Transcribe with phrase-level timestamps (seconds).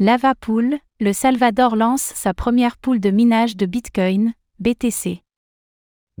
[0.00, 5.24] Lavapool, le Salvador lance sa première poule de minage de Bitcoin, BTC.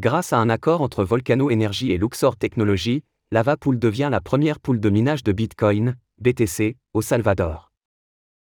[0.00, 4.80] Grâce à un accord entre Volcano Energy et Luxor Technology, Lavapool devient la première poule
[4.80, 7.70] de minage de Bitcoin, BTC, au Salvador.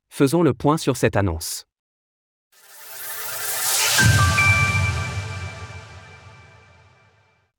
[0.08, 1.67] Faisons le point sur cette annonce.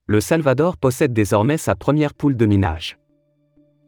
[0.04, 2.98] Le Salvador possède désormais sa première poule de minage.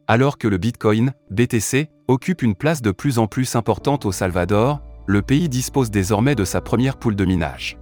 [0.09, 4.79] Alors que le Bitcoin, BTC, occupe une place de plus en plus importante au Salvador,
[5.05, 7.77] le pays dispose désormais de sa première poule de minage.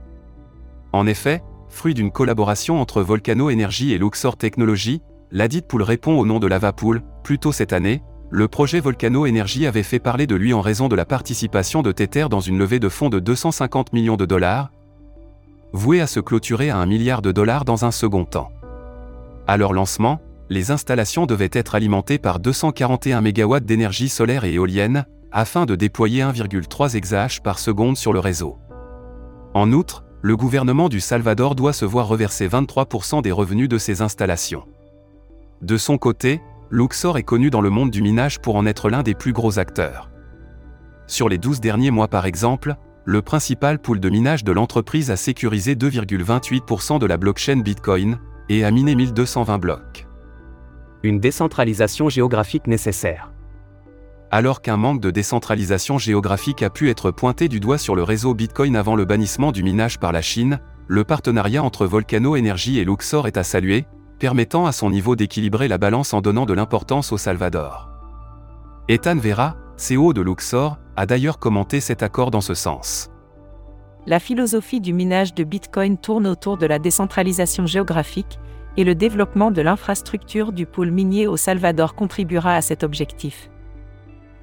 [0.91, 6.25] En effet, fruit d'une collaboration entre Volcano Energy et Luxor Technology, ladite poule répond au
[6.25, 7.03] nom de Lavapool.
[7.23, 10.87] Plus tôt cette année, le projet Volcano Energy avait fait parler de lui en raison
[10.87, 14.71] de la participation de Tether dans une levée de fonds de 250 millions de dollars,
[15.73, 18.49] vouée à se clôturer à un milliard de dollars dans un second temps.
[19.45, 25.05] À leur lancement, les installations devaient être alimentées par 241 MW d'énergie solaire et éolienne,
[25.31, 28.57] afin de déployer 1,3 exahash par seconde sur le réseau.
[29.53, 34.01] En outre, le gouvernement du Salvador doit se voir reverser 23% des revenus de ces
[34.01, 34.65] installations.
[35.61, 39.03] De son côté, Luxor est connu dans le monde du minage pour en être l'un
[39.03, 40.09] des plus gros acteurs.
[41.07, 42.75] Sur les 12 derniers mois par exemple,
[43.05, 48.17] le principal pool de minage de l'entreprise a sécurisé 2,28% de la blockchain Bitcoin
[48.49, 49.94] et a miné 1220 blocs
[51.05, 53.31] une décentralisation géographique nécessaire.
[54.31, 58.33] Alors qu'un manque de décentralisation géographique a pu être pointé du doigt sur le réseau
[58.33, 62.85] Bitcoin avant le bannissement du minage par la Chine, le partenariat entre Volcano Energy et
[62.85, 63.85] Luxor est à saluer,
[64.19, 67.89] permettant à son niveau d'équilibrer la balance en donnant de l'importance au Salvador.
[68.87, 73.09] Ethan Vera, CEO de Luxor, a d'ailleurs commenté cet accord dans ce sens.
[74.05, 78.39] La philosophie du minage de Bitcoin tourne autour de la décentralisation géographique,
[78.77, 83.49] et le développement de l'infrastructure du pôle minier au Salvador contribuera à cet objectif.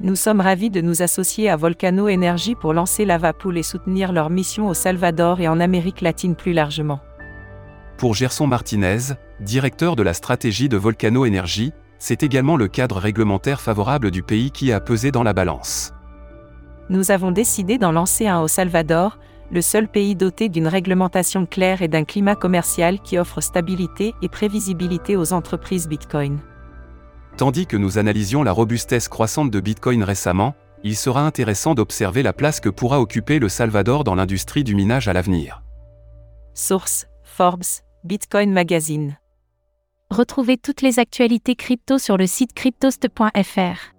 [0.01, 4.31] Nous sommes ravis de nous associer à Volcano Energy pour lancer Lavapool et soutenir leur
[4.31, 7.01] mission au Salvador et en Amérique latine plus largement.
[7.99, 13.61] Pour Gerson Martinez, directeur de la stratégie de Volcano Energy, c'est également le cadre réglementaire
[13.61, 15.93] favorable du pays qui a pesé dans la balance.
[16.91, 19.19] Nous avons décidé d'en lancer un au Salvador,
[19.53, 24.29] le seul pays doté d'une réglementation claire et d'un climat commercial qui offre stabilité et
[24.29, 26.41] prévisibilité aux entreprises Bitcoin.
[27.37, 30.55] Tandis que nous analysions la robustesse croissante de Bitcoin récemment,
[30.85, 35.07] il sera intéressant d'observer la place que pourra occuper le Salvador dans l'industrie du minage
[35.07, 35.63] à l'avenir.
[36.55, 39.17] Source Forbes, Bitcoin Magazine.
[40.11, 43.93] Retrouvez toutes les actualités crypto sur le site cryptost.fr.